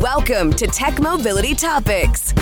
Welcome 0.00 0.54
to 0.54 0.66
Tech 0.66 0.98
Mobility 0.98 1.54
Topics. 1.54 2.32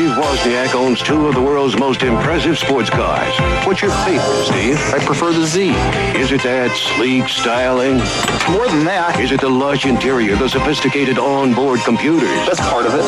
Steve 0.00 0.16
Wozniak 0.16 0.74
owns 0.74 1.02
two 1.02 1.26
of 1.28 1.34
the 1.34 1.42
world's 1.42 1.78
most 1.78 2.02
impressive 2.02 2.56
sports 2.56 2.88
cars. 2.88 3.34
What's 3.66 3.82
your 3.82 3.90
favorite, 4.06 4.46
Steve? 4.46 4.78
I 4.94 4.98
prefer 5.04 5.30
the 5.30 5.44
Z. 5.44 5.72
Is 6.18 6.32
it 6.32 6.42
that 6.42 6.74
sleek 6.74 7.28
styling? 7.28 7.98
More 8.50 8.66
than 8.66 8.86
that, 8.86 9.20
Is 9.20 9.30
it 9.30 9.42
the 9.42 9.50
lush 9.50 9.84
interior, 9.84 10.36
the 10.36 10.48
sophisticated 10.48 11.18
onboard 11.18 11.80
computers? 11.80 12.30
that's 12.46 12.60
part 12.60 12.86
of 12.86 12.94
it. 12.94 13.04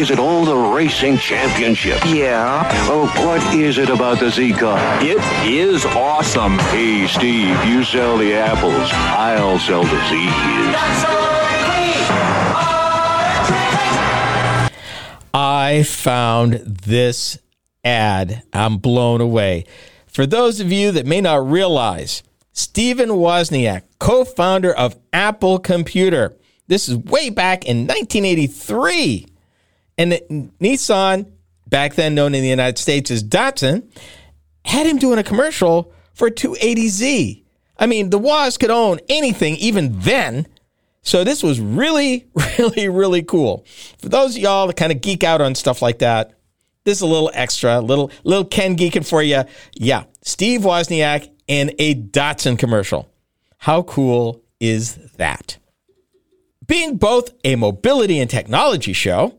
Is 0.00 0.12
it 0.12 0.20
all 0.20 0.44
the 0.44 0.56
racing 0.56 1.18
championships? 1.18 2.04
Yeah. 2.06 2.62
Oh, 2.88 3.06
what 3.26 3.42
is 3.52 3.78
it 3.78 3.90
about 3.90 4.20
the 4.20 4.30
Z 4.30 4.52
car? 4.52 4.78
It 5.02 5.18
is 5.44 5.84
awesome. 5.84 6.60
Hey, 6.70 7.08
Steve, 7.08 7.58
you 7.64 7.82
sell 7.82 8.16
the 8.16 8.34
apples. 8.34 8.88
I'll 8.92 9.58
sell 9.58 9.82
the 9.82 9.98
Z's. 10.08 11.35
I 15.66 15.82
found 15.82 16.52
this 16.52 17.40
ad. 17.84 18.44
I'm 18.52 18.78
blown 18.78 19.20
away. 19.20 19.64
For 20.06 20.24
those 20.24 20.60
of 20.60 20.70
you 20.70 20.92
that 20.92 21.06
may 21.06 21.20
not 21.20 21.50
realize, 21.50 22.22
Stephen 22.52 23.08
Wozniak, 23.08 23.82
co 23.98 24.24
founder 24.24 24.72
of 24.72 24.96
Apple 25.12 25.58
Computer, 25.58 26.36
this 26.68 26.88
is 26.88 26.96
way 26.96 27.30
back 27.30 27.64
in 27.64 27.78
1983. 27.78 29.26
And 29.98 30.12
Nissan, 30.60 31.32
back 31.66 31.96
then 31.96 32.14
known 32.14 32.36
in 32.36 32.42
the 32.42 32.48
United 32.48 32.78
States 32.78 33.10
as 33.10 33.24
Datsun, 33.24 33.90
had 34.64 34.86
him 34.86 34.98
doing 34.98 35.18
a 35.18 35.24
commercial 35.24 35.92
for 36.14 36.30
280Z. 36.30 37.42
I 37.76 37.86
mean, 37.86 38.10
the 38.10 38.18
Woz 38.18 38.56
could 38.56 38.70
own 38.70 39.00
anything 39.08 39.56
even 39.56 39.98
then. 39.98 40.46
So 41.06 41.22
this 41.22 41.40
was 41.40 41.60
really, 41.60 42.26
really, 42.58 42.88
really 42.88 43.22
cool. 43.22 43.64
For 43.98 44.08
those 44.08 44.34
of 44.36 44.42
y'all 44.42 44.66
that 44.66 44.76
kind 44.76 44.90
of 44.90 45.00
geek 45.00 45.22
out 45.22 45.40
on 45.40 45.54
stuff 45.54 45.80
like 45.80 46.00
that, 46.00 46.32
this 46.84 46.98
is 46.98 47.02
a 47.02 47.06
little 47.06 47.30
extra, 47.32 47.80
little 47.80 48.10
little 48.24 48.44
Ken 48.44 48.76
geeking 48.76 49.06
for 49.06 49.22
you. 49.22 49.44
Yeah, 49.74 50.04
Steve 50.22 50.62
Wozniak 50.62 51.30
in 51.46 51.72
a 51.78 51.94
Datsun 51.94 52.58
commercial. 52.58 53.08
How 53.58 53.82
cool 53.82 54.42
is 54.60 54.96
that? 55.16 55.58
Being 56.66 56.96
both 56.96 57.30
a 57.44 57.54
mobility 57.54 58.18
and 58.18 58.28
technology 58.28 58.92
show, 58.92 59.38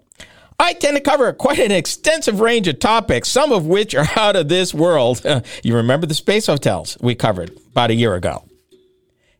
I 0.58 0.74
tend 0.74 0.96
to 0.96 1.04
cover 1.04 1.32
quite 1.34 1.60
an 1.60 1.72
extensive 1.72 2.40
range 2.40 2.70
of 2.70 2.80
topics, 2.80 3.28
some 3.28 3.52
of 3.52 3.66
which 3.66 3.94
are 3.94 4.08
out 4.16 4.38
of 4.38 4.48
this 4.48 4.74
world. 4.74 5.22
you 5.64 5.76
remember 5.76 6.08
the 6.08 6.14
space 6.14 6.48
hotels 6.48 6.98
we 7.02 7.14
covered 7.14 7.52
about 7.72 7.92
a 7.92 7.96
year 7.96 8.16
ago. 8.16 8.46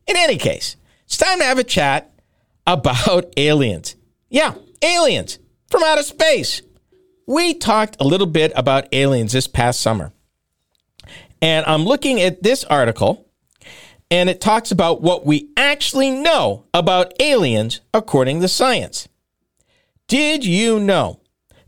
In 0.06 0.16
any 0.16 0.36
case, 0.36 0.76
it's 1.06 1.16
time 1.16 1.38
to 1.38 1.44
have 1.44 1.58
a 1.58 1.64
chat 1.64 2.12
about 2.68 3.32
aliens. 3.36 3.96
Yeah, 4.28 4.54
aliens 4.82 5.40
from 5.68 5.82
outer 5.82 6.04
space. 6.04 6.62
We 7.26 7.54
talked 7.54 7.96
a 7.98 8.04
little 8.04 8.26
bit 8.26 8.52
about 8.54 8.88
aliens 8.92 9.32
this 9.32 9.48
past 9.48 9.80
summer. 9.80 10.12
And 11.42 11.66
I'm 11.66 11.84
looking 11.84 12.20
at 12.20 12.42
this 12.42 12.64
article, 12.64 13.28
and 14.10 14.28
it 14.28 14.40
talks 14.40 14.70
about 14.70 15.02
what 15.02 15.26
we 15.26 15.50
actually 15.56 16.10
know 16.10 16.64
about 16.72 17.12
aliens 17.20 17.80
according 17.92 18.40
to 18.40 18.48
science. 18.48 19.08
Did 20.08 20.44
you 20.44 20.80
know 20.80 21.20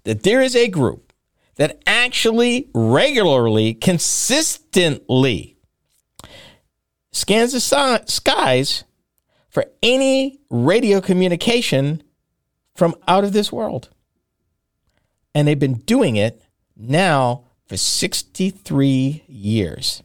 that 0.04 0.22
there 0.22 0.40
is 0.40 0.56
a 0.56 0.68
group 0.68 1.12
that 1.56 1.80
actually 1.86 2.68
regularly, 2.74 3.74
consistently 3.74 5.58
scans 7.12 7.52
the 7.52 8.02
skies 8.06 8.84
for 9.50 9.66
any 9.82 10.40
radio 10.48 11.00
communication 11.00 12.02
from 12.74 12.94
out 13.06 13.24
of 13.24 13.32
this 13.32 13.52
world. 13.52 13.90
And 15.34 15.46
they've 15.46 15.58
been 15.58 15.74
doing 15.74 16.16
it 16.16 16.42
now 16.76 17.44
for 17.66 17.76
63 17.76 19.24
years. 19.28 20.02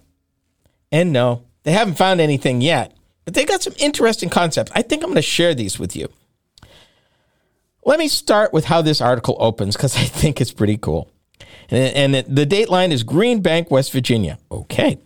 And 0.92 1.14
no, 1.14 1.46
they 1.64 1.72
haven't 1.72 1.96
found 1.96 2.22
anything 2.22 2.62
yet, 2.62 2.96
but 3.24 3.34
they 3.34 3.46
got 3.46 3.64
some 3.64 3.74
interesting 3.78 4.30
concepts. 4.30 4.72
I 4.76 4.82
think 4.82 5.04
I'm 5.04 5.10
going 5.10 5.16
to 5.16 5.22
share 5.22 5.56
these 5.56 5.80
with 5.80 5.96
you. 5.96 6.10
Let 7.84 8.00
me 8.00 8.08
start 8.08 8.52
with 8.52 8.66
how 8.66 8.82
this 8.82 9.00
article 9.00 9.38
opens 9.40 9.76
because 9.76 9.96
I 9.96 10.04
think 10.04 10.42
it's 10.42 10.52
pretty 10.52 10.78
cool. 10.78 11.10
And, 11.70 12.16
and 12.16 12.36
the 12.36 12.46
date 12.46 12.70
line 12.70 12.92
is 12.92 13.04
Green 13.04 13.42
Bank, 13.42 13.72
West 13.72 13.92
Virginia. 13.92 14.38
Okay. 14.52 15.00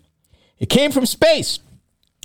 It 0.59 0.67
came 0.69 0.91
from 0.91 1.05
space. 1.05 1.59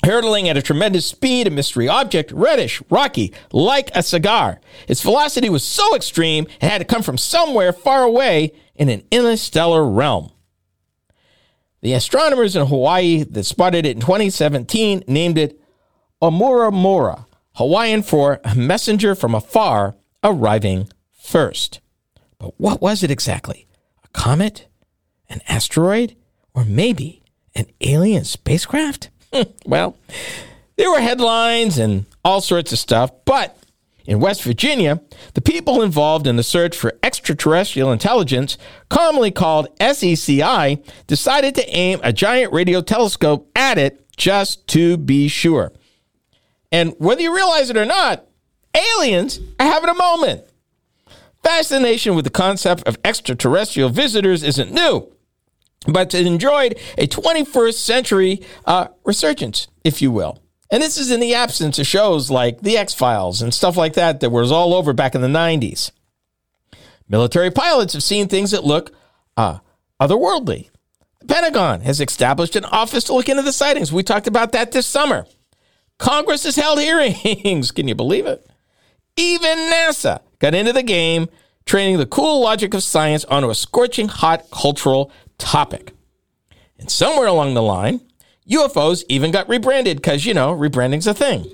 Hurtling 0.04 0.48
at 0.48 0.56
a 0.56 0.62
tremendous 0.62 1.06
speed, 1.06 1.46
a 1.46 1.50
mystery 1.50 1.88
object, 1.88 2.30
reddish, 2.32 2.82
rocky, 2.90 3.32
like 3.52 3.90
a 3.94 4.02
cigar. 4.02 4.60
Its 4.86 5.02
velocity 5.02 5.48
was 5.48 5.64
so 5.64 5.96
extreme, 5.96 6.46
it 6.60 6.68
had 6.68 6.78
to 6.78 6.84
come 6.84 7.02
from 7.02 7.16
somewhere 7.16 7.72
far 7.72 8.02
away 8.02 8.52
in 8.74 8.88
an 8.88 9.02
interstellar 9.10 9.88
realm. 9.88 10.30
The 11.80 11.94
astronomers 11.94 12.54
in 12.56 12.66
Hawaii 12.66 13.22
that 13.24 13.44
spotted 13.44 13.86
it 13.86 13.96
in 13.96 14.00
2017 14.00 15.04
named 15.06 15.38
it 15.38 15.60
Oumuamua, 16.22 17.26
Hawaiian 17.56 18.02
for 18.02 18.40
a 18.44 18.54
messenger 18.54 19.14
from 19.14 19.34
afar 19.34 19.94
arriving 20.22 20.88
first. 21.12 21.80
But 22.38 22.58
what 22.58 22.80
was 22.80 23.02
it 23.02 23.10
exactly? 23.10 23.66
A 24.02 24.08
comet? 24.08 24.66
An 25.28 25.40
asteroid? 25.48 26.16
Or 26.54 26.64
maybe 26.64 27.22
an 27.54 27.66
alien 27.80 28.24
spacecraft? 28.24 29.10
well, 29.66 29.96
there 30.76 30.90
were 30.90 31.00
headlines 31.00 31.78
and 31.78 32.06
all 32.24 32.40
sorts 32.40 32.72
of 32.72 32.78
stuff, 32.78 33.10
but 33.24 33.56
in 34.06 34.20
West 34.20 34.42
Virginia, 34.42 35.00
the 35.32 35.40
people 35.40 35.82
involved 35.82 36.26
in 36.26 36.36
the 36.36 36.42
search 36.42 36.76
for 36.76 36.98
extraterrestrial 37.02 37.90
intelligence, 37.90 38.58
commonly 38.90 39.30
called 39.30 39.68
SETI, 39.80 40.82
decided 41.06 41.54
to 41.54 41.68
aim 41.70 42.00
a 42.02 42.12
giant 42.12 42.52
radio 42.52 42.82
telescope 42.82 43.50
at 43.56 43.78
it 43.78 44.06
just 44.16 44.66
to 44.68 44.96
be 44.96 45.28
sure. 45.28 45.72
And 46.70 46.94
whether 46.98 47.22
you 47.22 47.34
realize 47.34 47.70
it 47.70 47.76
or 47.76 47.84
not, 47.84 48.26
aliens 48.74 49.40
are 49.58 49.66
having 49.66 49.90
a 49.90 49.94
moment. 49.94 50.44
Fascination 51.42 52.14
with 52.14 52.24
the 52.24 52.30
concept 52.30 52.82
of 52.84 52.98
extraterrestrial 53.04 53.90
visitors 53.90 54.42
isn't 54.42 54.72
new, 54.72 55.10
but 55.86 56.14
it 56.14 56.26
enjoyed 56.26 56.78
a 56.96 57.06
21st 57.06 57.74
century 57.74 58.42
uh, 58.64 58.88
resurgence, 59.04 59.68
if 59.84 60.00
you 60.00 60.10
will. 60.10 60.40
And 60.70 60.82
this 60.82 60.98
is 60.98 61.10
in 61.10 61.20
the 61.20 61.34
absence 61.34 61.78
of 61.78 61.86
shows 61.86 62.30
like 62.30 62.60
The 62.60 62.76
X 62.76 62.94
Files 62.94 63.42
and 63.42 63.52
stuff 63.52 63.76
like 63.76 63.94
that 63.94 64.20
that 64.20 64.30
was 64.30 64.50
all 64.50 64.74
over 64.74 64.92
back 64.92 65.14
in 65.14 65.20
the 65.20 65.28
90s. 65.28 65.90
Military 67.08 67.50
pilots 67.50 67.92
have 67.92 68.02
seen 68.02 68.28
things 68.28 68.50
that 68.52 68.64
look 68.64 68.92
uh, 69.36 69.58
otherworldly. 70.00 70.70
The 71.20 71.26
Pentagon 71.26 71.82
has 71.82 72.00
established 72.00 72.56
an 72.56 72.64
office 72.64 73.04
to 73.04 73.14
look 73.14 73.28
into 73.28 73.42
the 73.42 73.52
sightings. 73.52 73.92
We 73.92 74.02
talked 74.02 74.26
about 74.26 74.52
that 74.52 74.72
this 74.72 74.86
summer. 74.86 75.26
Congress 75.98 76.44
has 76.44 76.56
held 76.56 76.80
hearings. 76.80 77.70
Can 77.70 77.88
you 77.88 77.94
believe 77.94 78.26
it? 78.26 78.46
Even 79.16 79.58
NASA 79.58 80.20
got 80.38 80.54
into 80.54 80.72
the 80.72 80.82
game, 80.82 81.28
training 81.66 81.98
the 81.98 82.06
cool 82.06 82.40
logic 82.40 82.74
of 82.74 82.82
science 82.82 83.24
onto 83.26 83.50
a 83.50 83.54
scorching 83.54 84.08
hot 84.08 84.50
cultural 84.50 85.12
topic. 85.38 85.92
And 86.78 86.90
somewhere 86.90 87.26
along 87.26 87.54
the 87.54 87.62
line, 87.62 88.00
UFOs 88.48 89.04
even 89.08 89.30
got 89.30 89.48
rebranded 89.48 89.96
because, 89.98 90.26
you 90.26 90.34
know, 90.34 90.54
rebranding's 90.54 91.06
a 91.06 91.14
thing. 91.14 91.46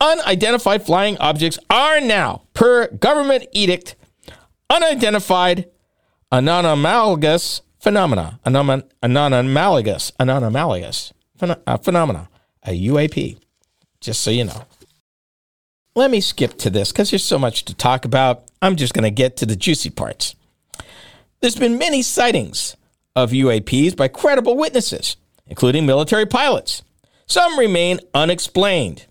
Unidentified 0.00 0.84
flying 0.84 1.16
objects 1.18 1.58
are 1.70 2.00
now, 2.00 2.42
per 2.54 2.88
government 2.88 3.46
edict, 3.52 3.94
unidentified 4.68 5.68
anomalous 6.30 7.62
phenomena. 7.78 8.38
Anom- 8.44 8.84
anomalous, 9.02 10.12
anomalous 10.18 11.12
phen- 11.38 11.60
uh, 11.66 11.76
phenomena, 11.78 12.28
a 12.64 12.70
UAP, 12.70 13.38
just 14.00 14.20
so 14.20 14.30
you 14.30 14.44
know. 14.44 14.64
Let 15.94 16.10
me 16.10 16.20
skip 16.20 16.58
to 16.58 16.68
this 16.68 16.92
because 16.92 17.10
there's 17.10 17.24
so 17.24 17.38
much 17.38 17.64
to 17.66 17.74
talk 17.74 18.04
about. 18.04 18.44
I'm 18.60 18.76
just 18.76 18.92
going 18.92 19.04
to 19.04 19.10
get 19.10 19.36
to 19.38 19.46
the 19.46 19.56
juicy 19.56 19.88
parts. 19.88 20.34
There's 21.40 21.56
been 21.56 21.78
many 21.78 22.02
sightings 22.02 22.76
of 23.14 23.30
UAPs 23.30 23.96
by 23.96 24.08
credible 24.08 24.56
witnesses, 24.56 25.16
including 25.46 25.86
military 25.86 26.26
pilots. 26.26 26.82
Some 27.26 27.58
remain 27.58 28.00
unexplained. 28.14 29.06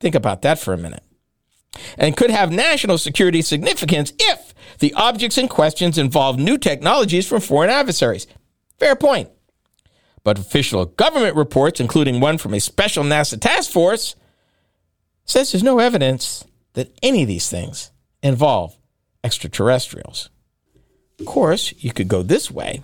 Think 0.00 0.14
about 0.14 0.42
that 0.42 0.58
for 0.58 0.72
a 0.72 0.78
minute. 0.78 1.02
And 1.96 2.16
could 2.16 2.30
have 2.30 2.50
national 2.50 2.98
security 2.98 3.42
significance 3.42 4.12
if 4.18 4.54
the 4.78 4.92
objects 4.94 5.38
in 5.38 5.48
questions 5.48 5.98
involve 5.98 6.38
new 6.38 6.58
technologies 6.58 7.28
from 7.28 7.40
foreign 7.40 7.70
adversaries. 7.70 8.26
Fair 8.78 8.96
point. 8.96 9.30
But 10.24 10.38
official 10.38 10.84
government 10.86 11.36
reports, 11.36 11.80
including 11.80 12.20
one 12.20 12.38
from 12.38 12.54
a 12.54 12.60
special 12.60 13.04
NASA 13.04 13.40
task 13.40 13.70
force, 13.70 14.16
says 15.24 15.52
there's 15.52 15.62
no 15.62 15.78
evidence 15.78 16.44
that 16.74 16.92
any 17.02 17.22
of 17.22 17.28
these 17.28 17.48
things 17.48 17.90
involve 18.22 18.76
extraterrestrials. 19.22 20.28
Of 21.20 21.26
course, 21.26 21.74
you 21.78 21.92
could 21.92 22.08
go 22.08 22.22
this 22.22 22.50
way 22.50 22.82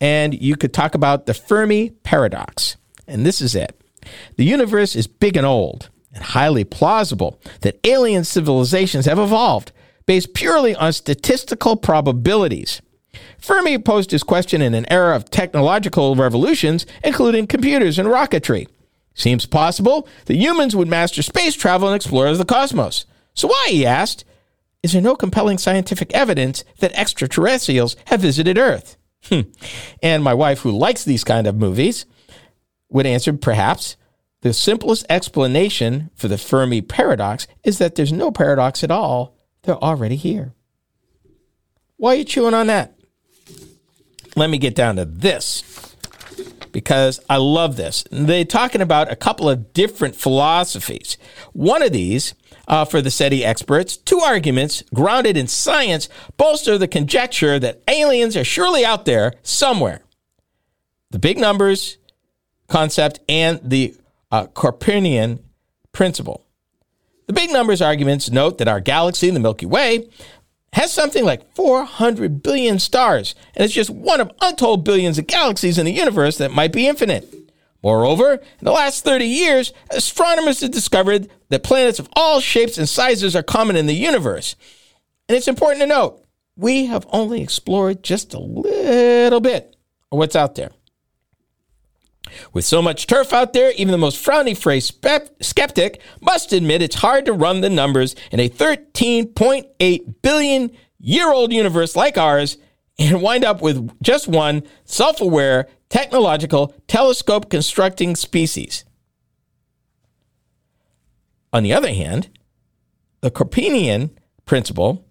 and 0.00 0.34
you 0.34 0.56
could 0.56 0.74
talk 0.74 0.94
about 0.94 1.26
the 1.26 1.34
Fermi 1.34 1.90
paradox. 1.90 2.76
And 3.06 3.24
this 3.24 3.40
is 3.40 3.54
it. 3.54 3.80
The 4.36 4.44
universe 4.44 4.94
is 4.96 5.06
big 5.06 5.36
and 5.36 5.46
old, 5.46 5.90
and 6.14 6.22
highly 6.22 6.64
plausible 6.64 7.40
that 7.60 7.78
alien 7.84 8.24
civilizations 8.24 9.06
have 9.06 9.18
evolved 9.18 9.72
based 10.06 10.34
purely 10.34 10.74
on 10.74 10.92
statistical 10.92 11.76
probabilities. 11.76 12.80
Fermi 13.38 13.78
posed 13.78 14.10
his 14.10 14.22
question 14.22 14.62
in 14.62 14.74
an 14.74 14.90
era 14.90 15.14
of 15.14 15.30
technological 15.30 16.16
revolutions, 16.16 16.86
including 17.04 17.46
computers 17.46 17.98
and 17.98 18.08
rocketry. 18.08 18.66
Seems 19.14 19.46
possible 19.46 20.08
that 20.26 20.36
humans 20.36 20.74
would 20.76 20.88
master 20.88 21.22
space 21.22 21.54
travel 21.54 21.88
and 21.88 21.96
explore 21.96 22.32
the 22.34 22.44
cosmos. 22.44 23.04
So 23.34 23.48
why, 23.48 23.68
he 23.70 23.84
asked, 23.84 24.24
is 24.82 24.92
there 24.92 25.02
no 25.02 25.16
compelling 25.16 25.58
scientific 25.58 26.12
evidence 26.12 26.64
that 26.78 26.92
extraterrestrials 26.92 27.96
have 28.06 28.20
visited 28.20 28.58
Earth? 28.58 28.96
Hmm. 29.24 29.40
and 30.02 30.22
my 30.22 30.32
wife, 30.32 30.60
who 30.60 30.70
likes 30.70 31.04
these 31.04 31.24
kind 31.24 31.46
of 31.46 31.56
movies, 31.56 32.06
would 32.88 33.06
answer 33.06 33.32
perhaps 33.32 33.96
the 34.42 34.52
simplest 34.52 35.04
explanation 35.10 36.10
for 36.14 36.28
the 36.28 36.38
Fermi 36.38 36.80
paradox 36.80 37.48
is 37.64 37.78
that 37.78 37.96
there's 37.96 38.12
no 38.12 38.30
paradox 38.30 38.84
at 38.84 38.90
all. 38.90 39.36
They're 39.62 39.82
already 39.82 40.16
here. 40.16 40.54
Why 41.96 42.12
are 42.12 42.18
you 42.18 42.24
chewing 42.24 42.54
on 42.54 42.68
that? 42.68 42.94
Let 44.36 44.50
me 44.50 44.58
get 44.58 44.76
down 44.76 44.96
to 44.96 45.04
this 45.04 45.87
because 46.72 47.20
I 47.28 47.36
love 47.36 47.76
this. 47.76 48.04
They're 48.10 48.44
talking 48.44 48.80
about 48.80 49.10
a 49.10 49.16
couple 49.16 49.48
of 49.48 49.72
different 49.72 50.14
philosophies. 50.14 51.16
One 51.52 51.82
of 51.82 51.92
these, 51.92 52.34
uh, 52.66 52.84
for 52.84 53.00
the 53.00 53.10
SETI 53.10 53.44
experts, 53.44 53.96
two 53.96 54.20
arguments 54.20 54.82
grounded 54.94 55.36
in 55.36 55.46
science 55.46 56.08
bolster 56.36 56.78
the 56.78 56.88
conjecture 56.88 57.58
that 57.58 57.82
aliens 57.88 58.36
are 58.36 58.44
surely 58.44 58.84
out 58.84 59.04
there 59.04 59.32
somewhere. 59.42 60.02
The 61.10 61.18
big 61.18 61.38
numbers 61.38 61.96
concept 62.68 63.20
and 63.28 63.60
the 63.62 63.96
uh, 64.30 64.46
principle. 65.92 66.44
The 67.26 67.32
big 67.34 67.50
numbers 67.50 67.82
arguments 67.82 68.30
note 68.30 68.56
that 68.58 68.68
our 68.68 68.80
galaxy, 68.80 69.28
the 69.30 69.40
Milky 69.40 69.66
Way, 69.66 70.08
has 70.72 70.92
something 70.92 71.24
like 71.24 71.54
400 71.54 72.42
billion 72.42 72.78
stars, 72.78 73.34
and 73.54 73.64
it's 73.64 73.74
just 73.74 73.90
one 73.90 74.20
of 74.20 74.30
untold 74.40 74.84
billions 74.84 75.18
of 75.18 75.26
galaxies 75.26 75.78
in 75.78 75.86
the 75.86 75.92
universe 75.92 76.38
that 76.38 76.52
might 76.52 76.72
be 76.72 76.86
infinite. 76.86 77.32
Moreover, 77.82 78.34
in 78.34 78.64
the 78.64 78.72
last 78.72 79.04
30 79.04 79.24
years, 79.24 79.72
astronomers 79.90 80.60
have 80.60 80.72
discovered 80.72 81.28
that 81.48 81.62
planets 81.62 81.98
of 81.98 82.08
all 82.14 82.40
shapes 82.40 82.76
and 82.76 82.88
sizes 82.88 83.36
are 83.36 83.42
common 83.42 83.76
in 83.76 83.86
the 83.86 83.94
universe. 83.94 84.56
And 85.28 85.36
it's 85.36 85.48
important 85.48 85.80
to 85.80 85.86
note, 85.86 86.24
we 86.56 86.86
have 86.86 87.06
only 87.10 87.40
explored 87.40 88.02
just 88.02 88.34
a 88.34 88.40
little 88.40 89.40
bit 89.40 89.76
of 90.10 90.18
what's 90.18 90.34
out 90.34 90.56
there. 90.56 90.70
With 92.52 92.64
so 92.64 92.82
much 92.82 93.06
turf 93.06 93.32
out 93.32 93.52
there, 93.52 93.72
even 93.72 93.92
the 93.92 93.98
most 93.98 94.24
frowny 94.24 94.56
phrase 94.56 94.92
skeptic 95.40 96.00
must 96.20 96.52
admit 96.52 96.82
it's 96.82 96.96
hard 96.96 97.24
to 97.26 97.32
run 97.32 97.60
the 97.60 97.70
numbers 97.70 98.14
in 98.30 98.40
a 98.40 98.48
13.8 98.48 100.14
billion 100.22 100.70
year 100.98 101.32
old 101.32 101.52
universe 101.52 101.96
like 101.96 102.18
ours 102.18 102.58
and 102.98 103.22
wind 103.22 103.44
up 103.44 103.62
with 103.62 103.90
just 104.02 104.28
one 104.28 104.62
self 104.84 105.20
aware, 105.20 105.68
technological, 105.88 106.74
telescope 106.86 107.48
constructing 107.48 108.16
species. 108.16 108.84
On 111.52 111.62
the 111.62 111.72
other 111.72 111.92
hand, 111.92 112.28
the 113.20 113.30
Copernican 113.30 114.10
principle, 114.44 115.04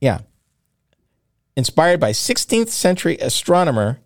yeah, 0.00 0.20
inspired 1.56 2.00
by 2.00 2.10
16th 2.10 2.68
century 2.68 3.16
astronomer 3.18 4.00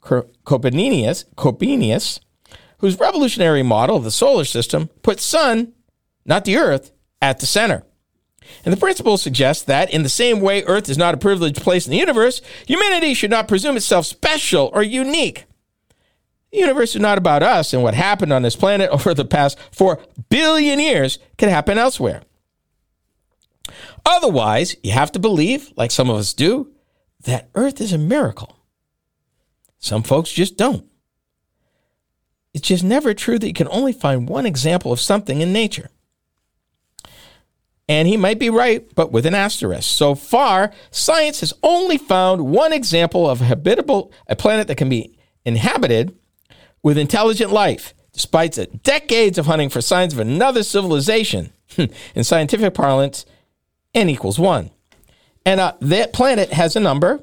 Copernicus, 0.00 1.24
Copernicus, 1.36 2.20
whose 2.78 2.98
revolutionary 2.98 3.62
model 3.62 3.96
of 3.96 4.04
the 4.04 4.10
solar 4.10 4.44
system 4.44 4.88
put 5.02 5.20
sun, 5.20 5.72
not 6.24 6.44
the 6.44 6.56
earth, 6.56 6.92
at 7.20 7.40
the 7.40 7.46
center. 7.46 7.84
And 8.64 8.72
the 8.72 8.78
principle 8.80 9.16
suggests 9.16 9.64
that, 9.64 9.92
in 9.92 10.02
the 10.02 10.08
same 10.08 10.40
way 10.40 10.64
Earth 10.64 10.88
is 10.88 10.98
not 10.98 11.14
a 11.14 11.18
privileged 11.18 11.62
place 11.62 11.86
in 11.86 11.92
the 11.92 11.98
universe, 11.98 12.40
humanity 12.66 13.14
should 13.14 13.30
not 13.30 13.48
presume 13.48 13.76
itself 13.76 14.06
special 14.06 14.70
or 14.72 14.82
unique. 14.82 15.44
The 16.50 16.58
universe 16.58 16.94
is 16.94 17.00
not 17.00 17.18
about 17.18 17.42
us, 17.42 17.72
and 17.72 17.82
what 17.82 17.94
happened 17.94 18.32
on 18.32 18.42
this 18.42 18.56
planet 18.56 18.90
over 18.92 19.14
the 19.14 19.24
past 19.24 19.58
four 19.70 20.00
billion 20.28 20.80
years 20.80 21.18
can 21.36 21.48
happen 21.48 21.78
elsewhere. 21.78 22.22
Otherwise, 24.04 24.76
you 24.82 24.92
have 24.92 25.12
to 25.12 25.18
believe, 25.18 25.72
like 25.76 25.90
some 25.90 26.10
of 26.10 26.16
us 26.16 26.32
do, 26.32 26.72
that 27.24 27.50
Earth 27.54 27.80
is 27.80 27.92
a 27.92 27.98
miracle 27.98 28.56
some 29.80 30.02
folks 30.02 30.30
just 30.30 30.56
don't. 30.56 30.86
It's 32.52 32.68
just 32.68 32.84
never 32.84 33.14
true 33.14 33.38
that 33.38 33.46
you 33.46 33.52
can 33.52 33.68
only 33.68 33.92
find 33.92 34.28
one 34.28 34.46
example 34.46 34.92
of 34.92 35.00
something 35.00 35.40
in 35.40 35.52
nature. 35.52 35.90
And 37.88 38.06
he 38.06 38.16
might 38.16 38.38
be 38.38 38.50
right, 38.50 38.86
but 38.94 39.10
with 39.10 39.26
an 39.26 39.34
asterisk. 39.34 39.88
So 39.90 40.14
far, 40.14 40.72
science 40.92 41.40
has 41.40 41.52
only 41.62 41.98
found 41.98 42.46
one 42.46 42.72
example 42.72 43.28
of 43.28 43.40
a 43.40 43.46
habitable 43.46 44.12
a 44.28 44.36
planet 44.36 44.68
that 44.68 44.76
can 44.76 44.88
be 44.88 45.18
inhabited 45.44 46.16
with 46.82 46.98
intelligent 46.98 47.50
life, 47.50 47.94
despite 48.12 48.82
decades 48.82 49.38
of 49.38 49.46
hunting 49.46 49.70
for 49.70 49.80
signs 49.80 50.12
of 50.12 50.20
another 50.20 50.62
civilization. 50.62 51.52
in 52.14 52.24
scientific 52.24 52.74
parlance, 52.74 53.26
n 53.94 54.08
equals 54.08 54.38
one. 54.38 54.70
And 55.46 55.60
uh, 55.60 55.74
that 55.80 56.12
planet 56.12 56.52
has 56.52 56.76
a 56.76 56.80
number. 56.80 57.20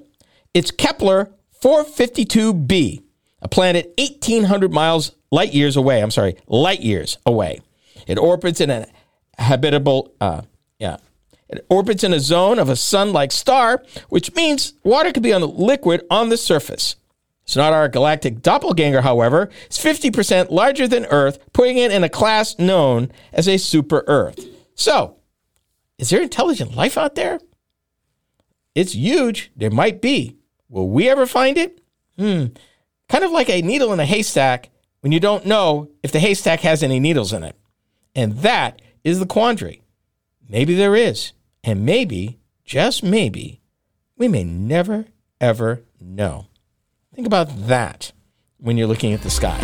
It's 0.54 0.72
Kepler 0.72 1.32
452b, 1.62 3.04
a 3.42 3.48
planet 3.48 3.94
1,800 3.98 4.72
miles 4.72 5.16
light 5.32 5.54
years 5.54 5.76
away. 5.76 6.02
I'm 6.02 6.12
sorry, 6.12 6.36
light 6.48 6.82
years 6.82 7.18
away. 7.26 7.62
It 8.08 8.18
orbits 8.18 8.62
in 8.62 8.70
a 8.70 8.88
habitable, 9.38 10.14
uh, 10.22 10.42
yeah, 10.80 10.98
it 11.50 11.66
orbits 11.70 12.04
in 12.04 12.14
a 12.14 12.20
zone 12.20 12.60
of 12.60 12.70
a 12.70 12.76
sun-like 12.76 13.32
star, 13.32 13.84
which 14.10 14.34
means 14.36 14.74
water 14.84 15.12
could 15.12 15.24
be 15.24 15.34
on 15.34 15.42
the 15.42 15.48
liquid 15.48 16.06
on 16.10 16.30
the 16.30 16.38
surface. 16.38 16.96
It's 17.44 17.56
not 17.56 17.72
our 17.72 17.88
galactic 17.88 18.42
doppelganger, 18.42 19.02
however. 19.02 19.50
It's 19.68 19.82
50% 19.82 20.52
larger 20.52 20.86
than 20.86 21.06
Earth, 21.06 21.40
putting 21.54 21.78
it 21.78 21.92
in 21.92 22.04
a 22.04 22.10
class 22.10 22.60
known 22.60 23.10
as 23.32 23.48
a 23.48 23.58
super 23.58 24.04
Earth. 24.06 24.46
So, 24.76 25.16
is 25.98 26.10
there 26.10 26.22
intelligent 26.22 26.76
life 26.76 26.98
out 26.98 27.16
there? 27.16 27.40
It's 28.76 28.94
huge. 28.94 29.52
There 29.56 29.72
might 29.72 30.02
be. 30.02 30.36
Will 30.70 30.90
we 30.90 31.10
ever 31.10 31.26
find 31.26 31.58
it? 31.58 31.82
Hmm. 32.18 32.48
Kind 33.10 33.24
of 33.24 33.32
like 33.32 33.50
a 33.50 33.62
needle 33.62 33.94
in 33.94 34.00
a 34.00 34.06
haystack 34.06 34.70
when 35.02 35.12
you 35.12 35.20
don't 35.20 35.46
know 35.46 35.90
if 36.04 36.12
the 36.12 36.20
haystack 36.20 36.62
has 36.62 36.84
any 36.84 37.00
needles 37.00 37.34
in 37.34 37.44
it. 37.44 37.56
And 38.16 38.40
that 38.40 38.82
is 39.04 39.20
the 39.20 39.26
quandary. 39.26 39.82
Maybe 40.50 40.76
there 40.76 40.96
is. 40.96 41.34
And 41.64 41.86
maybe, 41.86 42.40
just 42.66 43.04
maybe, 43.04 43.62
we 44.18 44.28
may 44.28 44.44
never, 44.44 45.06
ever 45.40 45.84
know. 46.02 46.48
Think 47.14 47.28
about 47.28 47.68
that 47.68 48.12
when 48.58 48.78
you're 48.78 48.88
looking 48.88 49.14
at 49.14 49.22
the 49.22 49.30
sky. 49.30 49.60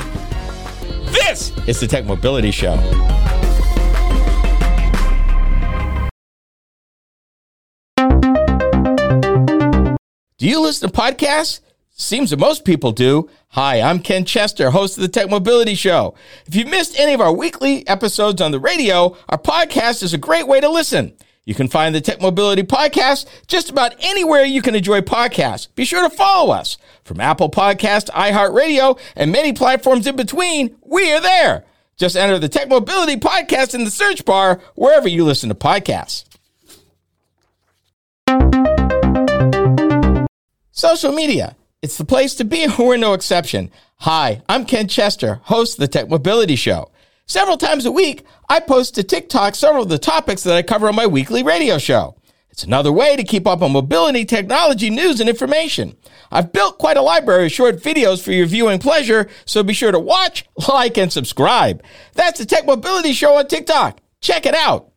This 1.11 1.51
is 1.67 1.79
the 1.79 1.87
Tech 1.87 2.05
Mobility 2.05 2.51
Show. 2.51 2.75
Do 10.43 10.49
you 10.49 10.59
listen 10.59 10.91
to 10.91 10.93
podcasts? 10.93 11.61
Seems 11.91 12.31
that 12.31 12.37
most 12.37 12.65
people 12.65 12.91
do. 12.91 13.29
Hi, 13.51 13.79
I'm 13.79 13.99
Ken 13.99 14.25
Chester, 14.25 14.71
host 14.71 14.97
of 14.97 15.01
the 15.01 15.07
Tech 15.07 15.29
Mobility 15.29 15.73
Show. 15.73 16.15
If 16.45 16.53
you 16.53 16.65
missed 16.65 16.99
any 16.99 17.13
of 17.13 17.21
our 17.21 17.31
weekly 17.31 17.87
episodes 17.87 18.41
on 18.41 18.51
the 18.51 18.59
radio, 18.59 19.15
our 19.29 19.37
podcast 19.37 20.03
is 20.03 20.13
a 20.13 20.17
great 20.17 20.45
way 20.45 20.59
to 20.59 20.67
listen. 20.67 21.13
You 21.45 21.55
can 21.55 21.69
find 21.69 21.95
the 21.95 22.01
Tech 22.01 22.19
Mobility 22.19 22.63
Podcast 22.63 23.25
just 23.47 23.69
about 23.69 23.95
anywhere 23.99 24.43
you 24.43 24.61
can 24.61 24.75
enjoy 24.75 24.99
podcasts. 24.99 25.73
Be 25.75 25.85
sure 25.85 26.09
to 26.09 26.13
follow 26.13 26.53
us 26.53 26.77
from 27.05 27.21
Apple 27.21 27.49
Podcast, 27.49 28.09
iHeartRadio, 28.09 28.99
and 29.15 29.31
many 29.31 29.53
platforms 29.53 30.07
in 30.07 30.17
between. 30.17 30.75
We 30.85 31.09
are 31.13 31.21
there. 31.21 31.63
Just 31.95 32.17
enter 32.17 32.37
the 32.37 32.49
Tech 32.49 32.67
Mobility 32.67 33.15
Podcast 33.15 33.73
in 33.75 33.85
the 33.85 33.91
search 33.91 34.25
bar 34.25 34.59
wherever 34.75 35.07
you 35.07 35.23
listen 35.23 35.47
to 35.47 35.55
podcasts. 35.55 36.25
Social 40.83 41.13
media. 41.13 41.55
It's 41.81 41.97
the 41.97 42.03
place 42.03 42.35
to 42.35 42.43
be, 42.43 42.67
we're 42.77 42.97
no 42.97 43.13
exception. 43.13 43.71
Hi, 43.99 44.41
I'm 44.49 44.65
Ken 44.65 44.89
Chester, 44.89 45.35
host 45.43 45.75
of 45.75 45.79
the 45.79 45.87
Tech 45.87 46.09
Mobility 46.09 46.57
Show. 46.57 46.91
Several 47.25 47.55
times 47.55 47.85
a 47.85 47.91
week, 47.91 48.25
I 48.49 48.59
post 48.59 48.95
to 48.95 49.03
TikTok 49.03 49.55
several 49.55 49.83
of 49.83 49.87
the 49.87 49.97
topics 49.97 50.43
that 50.43 50.57
I 50.57 50.61
cover 50.61 50.89
on 50.89 50.95
my 50.95 51.07
weekly 51.07 51.41
radio 51.41 51.77
show. 51.77 52.17
It's 52.49 52.65
another 52.65 52.91
way 52.91 53.15
to 53.15 53.23
keep 53.23 53.47
up 53.47 53.61
on 53.61 53.71
mobility 53.71 54.25
technology 54.25 54.89
news 54.89 55.21
and 55.21 55.29
information. 55.29 55.95
I've 56.29 56.51
built 56.51 56.79
quite 56.79 56.97
a 56.97 57.01
library 57.01 57.45
of 57.45 57.53
short 57.53 57.77
videos 57.77 58.21
for 58.21 58.33
your 58.33 58.45
viewing 58.45 58.79
pleasure, 58.79 59.29
so 59.45 59.63
be 59.63 59.71
sure 59.71 59.93
to 59.93 59.99
watch, 59.99 60.43
like, 60.67 60.97
and 60.97 61.13
subscribe. 61.13 61.81
That's 62.13 62.39
the 62.39 62.45
Tech 62.45 62.65
Mobility 62.65 63.13
Show 63.13 63.35
on 63.35 63.47
TikTok. 63.47 64.01
Check 64.19 64.45
it 64.45 64.53
out. 64.53 64.92